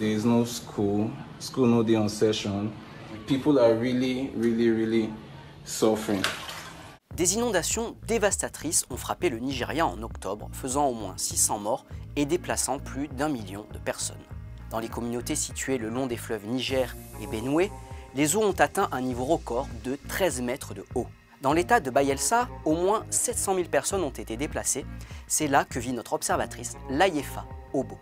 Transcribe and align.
There 0.00 0.08
is 0.08 0.24
no 0.24 0.46
school, 0.46 1.10
school 1.40 1.66
no 1.66 1.82
day 1.82 1.94
on 1.94 2.08
session. 2.08 2.70
People 3.26 3.58
are 3.58 3.74
really, 3.74 4.30
really, 4.34 4.70
really 4.70 5.10
suffering. 5.66 6.22
Des 7.14 7.34
inondations 7.34 7.94
dévastatrices 8.06 8.86
ont 8.88 8.96
frappé 8.96 9.28
le 9.28 9.38
Nigeria 9.40 9.86
en 9.86 10.02
octobre, 10.02 10.48
faisant 10.54 10.86
au 10.86 10.94
moins 10.94 11.12
600 11.18 11.58
morts 11.58 11.84
et 12.16 12.24
déplaçant 12.24 12.78
plus 12.78 13.08
d'un 13.08 13.28
million 13.28 13.66
de 13.74 13.78
personnes. 13.78 14.24
Dans 14.70 14.78
les 14.78 14.88
communautés 14.88 15.34
situées 15.34 15.76
le 15.76 15.90
long 15.90 16.06
des 16.06 16.16
fleuves 16.16 16.46
Niger 16.46 16.96
et 17.20 17.26
Benue, 17.26 17.70
les 18.14 18.36
eaux 18.36 18.42
ont 18.42 18.58
atteint 18.58 18.88
un 18.92 19.02
niveau 19.02 19.26
record 19.26 19.68
de 19.84 19.98
13 20.08 20.40
mètres 20.40 20.72
de 20.72 20.86
haut. 20.94 21.08
Dans 21.42 21.52
l'état 21.52 21.78
de 21.78 21.90
Bayelsa, 21.90 22.48
au 22.64 22.74
moins 22.74 23.04
700 23.10 23.54
000 23.54 23.68
personnes 23.68 24.02
ont 24.02 24.08
été 24.08 24.38
déplacées. 24.38 24.86
C'est 25.26 25.46
là 25.46 25.66
que 25.66 25.78
vit 25.78 25.92
notre 25.92 26.14
observatrice, 26.14 26.78
Layefa 26.88 27.44
Obo. 27.74 27.98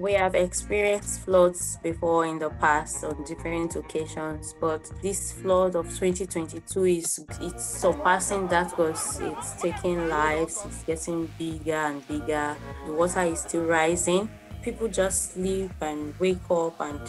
We 0.00 0.14
have 0.14 0.34
experienced 0.34 1.26
floods 1.26 1.76
before 1.82 2.24
in 2.24 2.38
the 2.38 2.48
past 2.48 3.04
on 3.04 3.22
different 3.24 3.76
occasions, 3.76 4.54
but 4.58 4.90
this 5.02 5.30
flood 5.30 5.76
of 5.76 5.84
2022 5.90 6.84
is 6.86 7.22
it's 7.42 7.66
surpassing 7.66 8.48
that 8.48 8.70
because 8.70 9.20
it's 9.20 9.60
taking 9.60 10.08
lives, 10.08 10.64
it's 10.64 10.84
getting 10.84 11.30
bigger 11.38 11.74
and 11.74 12.08
bigger. 12.08 12.56
The 12.86 12.94
water 12.94 13.24
is 13.24 13.40
still 13.40 13.64
rising. 13.64 14.30
People 14.62 14.88
just 14.88 15.34
sleep 15.34 15.72
and 15.82 16.18
wake 16.18 16.50
up 16.50 16.80
and 16.80 17.00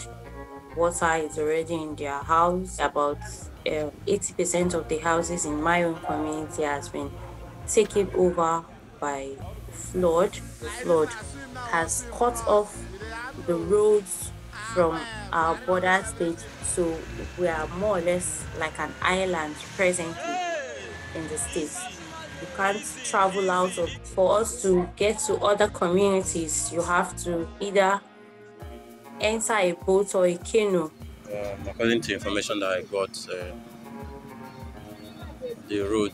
water 0.76 1.13
is 1.13 1.40
already 1.40 1.76
in 1.76 1.96
their 1.96 2.20
house. 2.20 2.77
About 2.77 3.21
80% 3.66 4.73
um, 4.73 4.82
of 4.82 4.90
the 4.90 4.98
houses 4.98 5.46
in 5.46 5.63
my 5.63 5.84
own 5.84 5.96
community 5.96 6.63
has 6.63 6.90
been 6.90 7.10
taken 7.65 8.12
over 8.15 8.65
by 8.99 9.30
flood. 9.71 10.35
Flood 10.84 11.10
has 11.71 12.05
cut 12.12 12.37
off 12.48 12.77
the 13.47 13.55
roads 13.55 14.31
from 14.73 14.99
our 15.34 15.55
border 15.65 16.03
state, 16.05 16.39
so 16.63 16.97
we 17.37 17.47
are 17.47 17.67
more 17.79 17.97
or 17.97 18.01
less 18.01 18.45
like 18.59 18.77
an 18.79 18.91
island 19.01 19.55
presently 19.75 20.35
in 21.15 21.27
the 21.27 21.37
states. 21.37 21.79
You 22.41 22.47
can't 22.55 22.84
travel 23.03 23.51
out 23.51 23.77
of. 23.77 23.89
For 23.89 24.39
us 24.39 24.62
to 24.63 24.89
get 24.95 25.19
to 25.19 25.35
other 25.37 25.67
communities, 25.67 26.71
you 26.73 26.81
have 26.81 27.15
to 27.23 27.47
either 27.59 28.01
enter 29.19 29.53
a 29.53 29.73
boat 29.73 30.15
or 30.15 30.25
a 30.25 30.37
canoe. 30.37 30.91
Um, 31.27 31.67
according 31.67 32.01
to 32.01 32.13
information 32.13 32.59
that 32.59 32.69
I 32.69 32.81
got, 32.84 33.27
uh, 33.29 33.55
the 35.67 35.79
road 35.81 36.13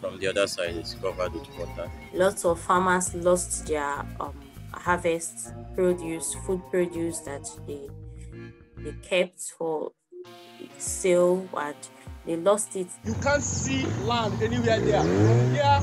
from 0.00 0.18
the 0.18 0.28
other 0.28 0.46
side 0.46 0.76
is 0.76 0.94
covered 0.94 1.32
with 1.32 1.48
water. 1.58 1.90
Lots 2.14 2.44
of 2.44 2.60
farmers 2.60 3.14
lost 3.14 3.66
their 3.66 4.06
um, 4.20 4.32
harvest 4.76 5.52
produce, 5.74 6.34
food 6.46 6.62
produce 6.70 7.20
that 7.20 7.48
they 7.66 7.88
they 8.78 8.92
kept 9.02 9.40
for 9.58 9.92
sale 10.78 11.48
and 11.56 11.76
they 12.24 12.36
lost 12.36 12.76
it. 12.76 12.88
You 13.04 13.14
can't 13.14 13.42
see 13.42 13.86
land 14.04 14.42
anywhere 14.42 14.80
there. 14.80 15.02
From 15.02 15.54
here 15.54 15.80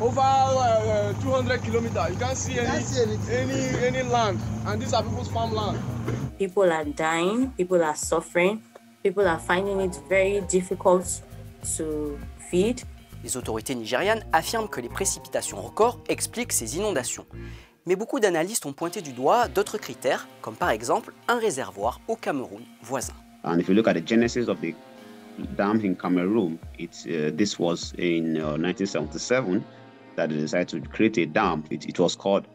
over 0.00 0.20
uh, 0.20 1.12
200 1.22 1.62
kilometers, 1.62 2.10
you 2.10 2.16
can't 2.16 2.36
see 2.36 2.58
any, 2.58 2.80
see 2.80 3.34
any 3.34 3.86
any 3.86 4.02
land, 4.02 4.40
and 4.66 4.82
these 4.82 4.92
are 4.92 5.02
people's 5.02 5.28
farmland. 5.28 5.78
People 6.38 6.72
are 6.72 6.84
dying. 6.84 7.50
People 7.52 7.82
are 7.84 7.94
suffering. 7.94 8.62
People 9.02 9.28
are 9.28 9.38
finding 9.38 9.80
it 9.80 10.00
very 10.08 10.40
difficult 10.42 11.22
to 11.76 12.18
Les 13.24 13.36
autorités 13.36 13.74
nigérianes 13.74 14.24
affirment 14.32 14.68
que 14.68 14.80
les 14.80 14.88
précipitations 14.88 15.60
records 15.60 15.98
expliquent 16.08 16.52
ces 16.52 16.76
inondations. 16.76 17.26
Mais 17.86 17.96
beaucoup 17.96 18.20
d'analystes 18.20 18.66
ont 18.66 18.72
pointé 18.72 19.02
du 19.02 19.12
doigt 19.12 19.48
d'autres 19.48 19.78
critères, 19.78 20.28
comme 20.40 20.54
par 20.54 20.70
exemple 20.70 21.12
un 21.28 21.38
réservoir 21.38 22.00
au 22.08 22.16
Cameroun 22.16 22.62
voisin. 22.82 23.14
And 23.44 23.58
if 23.58 23.68
you 23.68 23.74
look 23.74 23.88
at 23.88 23.94
the 23.94 24.06
genesis 24.06 24.48
of 24.48 24.60
the 24.60 24.74
dam 25.56 25.80
in 25.84 25.94
Cameroon, 25.94 26.58
it's, 26.78 27.06
uh, 27.06 27.30
this 27.36 27.58
was 27.58 27.92
in 27.98 28.36
uh, 28.36 28.56
1977 28.56 29.62
that 30.16 30.28
they 30.28 30.36
decided 30.36 30.68
to 30.68 30.88
create 30.88 31.18
a 31.18 31.26
dam. 31.26 31.64
It, 31.70 31.86
it 31.88 31.98
was 31.98 32.16
called 32.16 32.46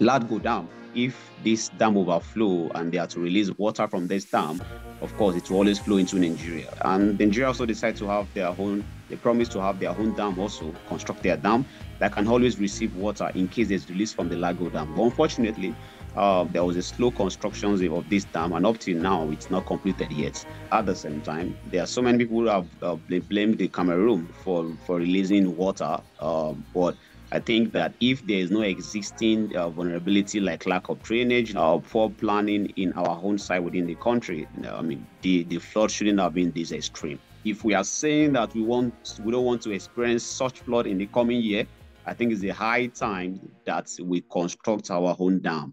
Ladgo 0.00 0.42
Dam. 0.42 0.68
If 0.94 1.30
this 1.44 1.68
dam 1.68 1.96
overflow 1.96 2.68
and 2.74 2.92
they 2.92 2.98
are 2.98 3.06
to 3.06 3.20
release 3.20 3.50
water 3.56 3.86
from 3.86 4.08
this 4.08 4.24
dam, 4.24 4.60
of 5.00 5.16
course, 5.16 5.36
it 5.36 5.48
will 5.48 5.58
always 5.58 5.78
flow 5.78 5.96
into 5.98 6.18
Nigeria. 6.18 6.72
And 6.82 7.18
Nigeria 7.18 7.48
also 7.48 7.64
decided 7.64 7.96
to 7.98 8.06
have 8.08 8.32
their 8.34 8.48
own, 8.48 8.84
they 9.08 9.16
promised 9.16 9.52
to 9.52 9.60
have 9.60 9.78
their 9.78 9.90
own 9.90 10.14
dam 10.14 10.38
also, 10.38 10.74
construct 10.88 11.22
their 11.22 11.36
dam 11.36 11.64
that 12.00 12.12
can 12.12 12.26
always 12.26 12.58
receive 12.58 12.94
water 12.96 13.30
in 13.34 13.48
case 13.48 13.70
it's 13.70 13.88
released 13.88 14.16
from 14.16 14.28
the 14.28 14.36
Lago 14.36 14.68
Dam. 14.68 14.94
But 14.94 15.02
unfortunately, 15.04 15.74
uh, 16.16 16.44
there 16.44 16.64
was 16.64 16.76
a 16.76 16.82
slow 16.82 17.10
construction 17.12 17.72
of 17.72 18.08
this 18.08 18.24
dam, 18.24 18.52
and 18.52 18.66
up 18.66 18.78
till 18.78 18.98
now, 18.98 19.30
it's 19.30 19.48
not 19.48 19.66
completed 19.66 20.10
yet. 20.10 20.44
At 20.72 20.86
the 20.86 20.94
same 20.96 21.20
time, 21.20 21.56
there 21.70 21.82
are 21.84 21.86
so 21.86 22.02
many 22.02 22.18
people 22.18 22.40
who 22.40 22.46
have 22.46 22.66
uh, 22.82 22.96
blamed 23.28 23.58
the 23.58 23.68
Cameroon 23.68 24.26
for, 24.42 24.76
for 24.86 24.96
releasing 24.96 25.56
water, 25.56 26.00
uh, 26.18 26.52
but 26.74 26.96
I 27.32 27.38
think 27.38 27.72
that 27.72 27.94
if 28.00 28.26
there 28.26 28.38
is 28.38 28.50
no 28.50 28.62
existing 28.62 29.56
uh, 29.56 29.70
vulnerability 29.70 30.40
like 30.40 30.66
lack 30.66 30.88
of 30.88 31.00
drainage 31.02 31.54
or 31.54 31.76
uh, 31.76 31.78
poor 31.78 32.10
planning 32.10 32.72
in 32.74 32.92
our 32.94 33.20
own 33.22 33.38
side 33.38 33.60
within 33.60 33.86
the 33.86 33.94
country, 33.94 34.48
I 34.68 34.82
mean, 34.82 35.06
the, 35.22 35.44
the 35.44 35.58
flood 35.58 35.92
shouldn't 35.92 36.18
have 36.18 36.34
been 36.34 36.50
this 36.50 36.72
extreme. 36.72 37.20
If 37.44 37.62
we 37.62 37.74
are 37.74 37.84
saying 37.84 38.32
that 38.32 38.52
we 38.52 38.62
want, 38.62 39.20
we 39.24 39.30
don't 39.30 39.44
want 39.44 39.62
to 39.62 39.70
experience 39.70 40.24
such 40.24 40.58
flood 40.60 40.88
in 40.88 40.98
the 40.98 41.06
coming 41.06 41.40
year, 41.40 41.66
I 42.04 42.14
think 42.14 42.32
it's 42.32 42.42
a 42.42 42.48
high 42.48 42.86
time 42.86 43.38
that 43.64 43.88
we 44.02 44.22
construct 44.22 44.90
our 44.90 45.14
own 45.20 45.38
dam. 45.38 45.72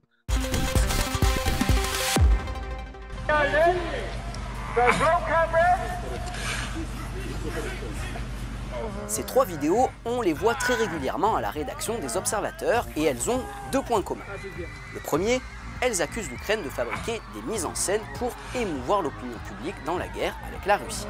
Ces 9.08 9.24
trois 9.24 9.46
vidéos, 9.46 9.90
on 10.06 10.22
les 10.22 10.34
voit 10.34 10.56
très 10.56 10.76
régulièrement 10.76 11.36
à 11.36 11.42
la 11.42 11.50
rédaction 11.50 11.98
des 12.00 12.18
observateurs 12.18 12.86
et 12.96 13.04
elles 13.04 13.30
ont 13.30 13.42
deux 13.72 13.82
points 13.82 14.02
communs. 14.02 14.26
Le 14.94 15.00
premier, 15.00 15.42
elles 15.82 16.02
accusent 16.02 16.30
l'Ukraine 16.30 16.64
de 16.64 16.70
fabriquer 16.70 17.22
des 17.34 17.52
mises 17.52 17.66
en 17.66 17.76
scène 17.76 18.02
pour 18.18 18.32
émouvoir 18.56 19.02
l'opinion 19.02 19.38
publique 19.48 19.76
dans 19.86 19.98
la 19.98 20.08
guerre 20.08 20.36
avec 20.48 20.66
la 20.66 20.78
Russie. 20.78 21.08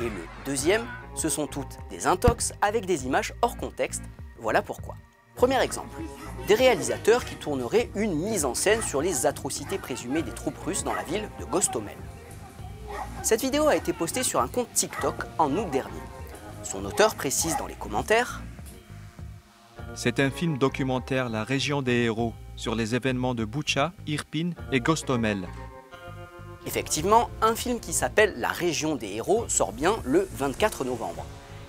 Et 0.00 0.04
le 0.04 0.26
deuxième, 0.44 0.86
ce 1.14 1.28
sont 1.28 1.46
toutes 1.46 1.78
des 1.90 2.06
intox 2.06 2.52
avec 2.62 2.86
des 2.86 3.06
images 3.06 3.34
hors 3.42 3.56
contexte. 3.56 4.02
Voilà 4.38 4.62
pourquoi. 4.62 4.94
Premier 5.34 5.60
exemple, 5.62 5.96
des 6.48 6.54
réalisateurs 6.54 7.24
qui 7.24 7.36
tourneraient 7.36 7.90
une 7.94 8.14
mise 8.14 8.44
en 8.44 8.54
scène 8.54 8.82
sur 8.82 9.00
les 9.00 9.26
atrocités 9.26 9.78
présumées 9.78 10.22
des 10.22 10.32
troupes 10.32 10.58
russes 10.58 10.84
dans 10.84 10.94
la 10.94 11.02
ville 11.02 11.28
de 11.38 11.44
Gostomel. 11.44 11.96
Cette 13.22 13.42
vidéo 13.42 13.68
a 13.68 13.76
été 13.76 13.92
postée 13.92 14.22
sur 14.22 14.40
un 14.40 14.48
compte 14.48 14.72
TikTok 14.72 15.14
en 15.38 15.54
août 15.56 15.70
dernier. 15.70 16.00
Son 16.62 16.84
auteur 16.84 17.14
précise 17.14 17.56
dans 17.56 17.66
les 17.66 17.74
commentaires 17.74 18.42
C'est 19.94 20.20
un 20.20 20.30
film 20.30 20.58
documentaire 20.58 21.28
La 21.28 21.42
région 21.42 21.80
des 21.82 22.04
héros 22.04 22.34
sur 22.54 22.74
les 22.74 22.94
événements 22.94 23.34
de 23.34 23.44
Boucha, 23.44 23.92
Irpin 24.06 24.50
et 24.70 24.80
Gostomel. 24.80 25.48
Effectivement, 26.66 27.30
un 27.40 27.54
film 27.54 27.80
qui 27.80 27.94
s'appelle 27.94 28.34
La 28.36 28.48
région 28.48 28.96
des 28.96 29.14
héros 29.14 29.46
sort 29.48 29.72
bien 29.72 29.96
le 30.04 30.28
24 30.34 30.84
novembre. 30.84 31.24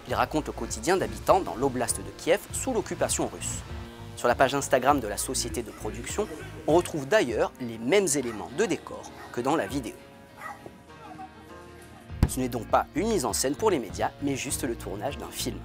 Il 0.10 0.14
raconte 0.14 0.48
le 0.48 0.54
quotidien 0.54 0.98
d'habitants 0.98 1.40
dans 1.40 1.56
l'oblast 1.56 2.00
de 2.00 2.12
Kiev 2.18 2.42
sous 2.52 2.74
l'occupation 2.74 3.28
russe. 3.28 3.64
Sur 4.18 4.28
la 4.28 4.36
page 4.36 4.54
Instagram 4.54 5.00
de 5.00 5.08
la 5.08 5.18
société 5.18 5.64
de 5.64 5.72
production, 5.72 6.28
on 6.68 6.76
retrouve 6.76 7.08
d'ailleurs 7.08 7.54
les 7.62 7.78
mêmes 7.78 8.08
éléments 8.16 8.52
de 8.58 8.66
décor 8.66 9.10
que 9.32 9.40
dans 9.40 9.56
la 9.56 9.68
vidéo. 9.68 9.96
Ce 12.32 12.40
n'est 12.40 12.48
donc 12.48 12.66
pas 12.68 12.86
une 12.96 13.10
mise 13.10 13.26
en 13.26 13.34
scène 13.34 13.56
pour 13.56 13.70
les 13.70 13.78
médias, 13.78 14.12
mais 14.22 14.38
juste 14.38 14.64
le 14.64 14.76
tournage 14.76 15.18
d'un 15.18 15.30
film. 15.30 15.60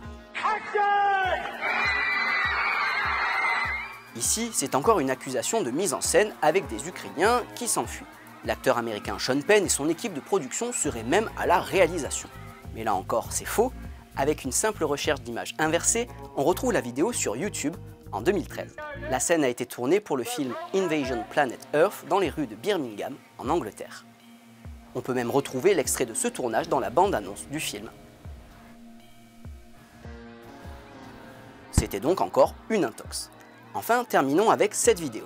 Ici, 4.16 4.50
c'est 4.52 4.74
encore 4.74 4.98
une 4.98 5.10
accusation 5.10 5.62
de 5.62 5.70
mise 5.70 5.94
en 5.94 6.00
scène 6.00 6.34
avec 6.42 6.66
des 6.66 6.88
Ukrainiens 6.88 7.44
qui 7.54 7.68
s'enfuient. 7.68 8.04
L'acteur 8.44 8.78
américain 8.78 9.16
Sean 9.16 9.40
Penn 9.42 9.64
et 9.64 9.68
son 9.68 9.88
équipe 9.88 10.12
de 10.12 10.18
production 10.18 10.72
seraient 10.72 11.04
même 11.04 11.30
à 11.38 11.46
la 11.46 11.60
réalisation. 11.60 12.28
Mais 12.74 12.82
là 12.82 12.96
encore, 12.96 13.28
c'est 13.30 13.44
faux. 13.44 13.72
Avec 14.16 14.42
une 14.42 14.50
simple 14.50 14.82
recherche 14.82 15.20
d'images 15.20 15.54
inversée, 15.60 16.08
on 16.36 16.42
retrouve 16.42 16.72
la 16.72 16.80
vidéo 16.80 17.12
sur 17.12 17.36
YouTube 17.36 17.76
en 18.10 18.22
2013. 18.22 18.74
La 19.08 19.20
scène 19.20 19.44
a 19.44 19.48
été 19.48 19.66
tournée 19.66 20.00
pour 20.00 20.16
le 20.16 20.24
film 20.24 20.52
Invasion 20.74 21.22
Planet 21.30 21.60
Earth 21.74 22.06
dans 22.08 22.18
les 22.18 22.30
rues 22.30 22.48
de 22.48 22.56
Birmingham, 22.56 23.14
en 23.38 23.48
Angleterre. 23.50 24.04
On 24.95 25.01
peut 25.01 25.13
même 25.13 25.31
retrouver 25.31 25.73
l'extrait 25.73 26.05
de 26.05 26.13
ce 26.13 26.27
tournage 26.27 26.69
dans 26.69 26.79
la 26.79 26.89
bande-annonce 26.89 27.47
du 27.49 27.59
film. 27.59 27.89
C'était 31.71 31.99
donc 31.99 32.21
encore 32.21 32.53
une 32.69 32.83
intox. 32.83 33.31
Enfin, 33.73 34.03
terminons 34.03 34.49
avec 34.49 34.75
cette 34.75 34.99
vidéo. 34.99 35.23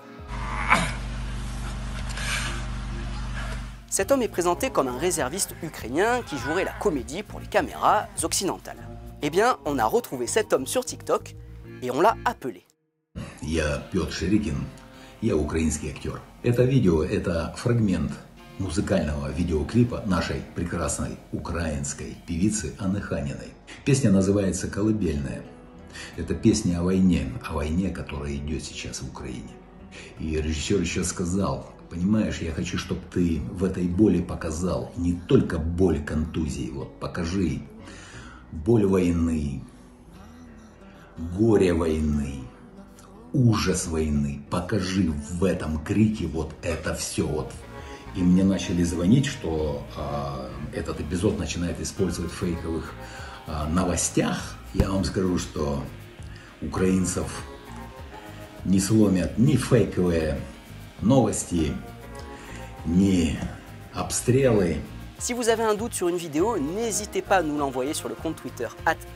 Cet 3.89 4.11
homme 4.11 4.21
est 4.21 4.27
présenté 4.27 4.69
comme 4.69 4.87
un 4.87 4.97
réserviste 4.97 5.55
ukrainien 5.63 6.21
qui 6.21 6.37
jouerait 6.37 6.65
la 6.65 6.73
comédie 6.73 7.23
pour 7.23 7.39
les 7.39 7.47
caméras 7.47 8.07
occidentales. 8.23 8.87
Eh 9.21 9.29
bien, 9.29 9.57
on 9.65 9.79
a 9.79 9.85
retrouvé 9.85 10.27
cet 10.27 10.53
homme 10.53 10.67
sur 10.67 10.85
TikTok 10.85 11.35
et 11.81 11.91
on 11.91 12.01
l'a 12.01 12.15
appelé. 12.25 12.65
Я 13.41 15.37
украинский 15.37 15.89
актер. 15.89 16.21
Это 16.43 16.63
видео – 16.63 17.03
это 17.03 17.53
фрагмент 17.57 18.11
Музыкального 18.60 19.32
видеоклипа 19.32 20.02
нашей 20.06 20.42
прекрасной 20.54 21.18
украинской 21.32 22.16
певицы 22.26 22.74
Анны 22.78 23.00
Ханиной. 23.00 23.48
Песня 23.84 24.10
называется 24.10 24.68
«Колыбельная». 24.68 25.42
Это 26.16 26.34
песня 26.34 26.80
о 26.80 26.84
войне, 26.84 27.32
о 27.48 27.54
войне, 27.54 27.90
которая 27.90 28.36
идет 28.36 28.62
сейчас 28.62 29.00
в 29.00 29.08
Украине. 29.08 29.50
И 30.18 30.36
режиссер 30.36 30.80
еще 30.80 31.02
сказал, 31.02 31.72
понимаешь, 31.88 32.38
я 32.40 32.52
хочу, 32.52 32.78
чтобы 32.78 33.00
ты 33.12 33.40
в 33.50 33.64
этой 33.64 33.88
боли 33.88 34.20
показал 34.20 34.92
не 34.96 35.14
только 35.14 35.58
боль 35.58 36.04
контузии, 36.04 36.70
вот 36.70 37.00
покажи 37.00 37.62
боль 38.52 38.86
войны, 38.86 39.64
горе 41.16 41.72
войны, 41.72 42.34
ужас 43.32 43.86
войны. 43.86 44.42
Покажи 44.50 45.10
в 45.10 45.44
этом 45.44 45.82
крике 45.82 46.26
вот 46.26 46.52
это 46.62 46.94
все. 46.94 47.26
Вот. 47.26 47.52
И 48.16 48.22
мне 48.22 48.44
начали 48.44 48.82
звонить, 48.82 49.26
что 49.26 49.86
э, 49.96 50.78
этот 50.78 51.00
эпизод 51.00 51.38
начинает 51.38 51.80
использовать 51.80 52.32
в 52.32 52.34
фейковых 52.34 52.92
э, 53.46 53.66
новостях. 53.68 54.56
Я 54.74 54.90
вам 54.90 55.04
скажу, 55.04 55.38
что 55.38 55.82
украинцев 56.60 57.44
не 58.64 58.80
сломят 58.80 59.38
ни 59.38 59.56
фейковые 59.56 60.40
новости, 61.00 61.72
ни 62.84 63.38
обстрелы, 63.94 64.78
Si 65.20 65.34
vous 65.34 65.50
avez 65.50 65.62
un 65.62 65.74
doute 65.74 65.92
sur 65.92 66.08
une 66.08 66.16
vidéo, 66.16 66.56
n'hésitez 66.56 67.20
pas 67.20 67.36
à 67.36 67.42
nous 67.42 67.58
l'envoyer 67.58 67.92
sur 67.92 68.08
le 68.08 68.14
compte 68.14 68.36
Twitter 68.36 68.68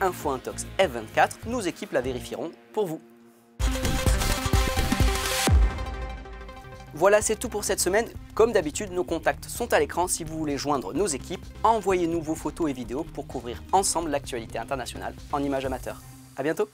infointoxf24. 0.03 1.47
Nos 1.47 1.63
équipes 1.63 1.93
la 1.93 2.03
vérifieront 2.03 2.51
pour 2.75 2.87
vous. 2.87 3.01
Voilà, 6.97 7.21
c'est 7.21 7.35
tout 7.35 7.49
pour 7.49 7.65
cette 7.65 7.81
semaine. 7.81 8.07
Comme 8.35 8.53
d'habitude, 8.53 8.93
nos 8.93 9.03
contacts 9.03 9.47
sont 9.47 9.73
à 9.73 9.81
l'écran 9.81 10.07
si 10.07 10.23
vous 10.23 10.39
voulez 10.39 10.57
joindre 10.57 10.95
nos 10.95 11.09
équipes. 11.09 11.45
Envoyez-nous 11.65 12.21
vos 12.21 12.37
photos 12.37 12.71
et 12.71 12.73
vidéos 12.73 13.03
pour 13.03 13.27
couvrir 13.27 13.65
ensemble 13.73 14.11
l'actualité 14.11 14.59
internationale 14.59 15.13
en 15.33 15.43
images 15.43 15.65
amateurs. 15.65 16.01
A 16.37 16.45
bientôt 16.45 16.69